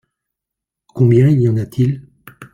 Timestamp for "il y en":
1.27-1.57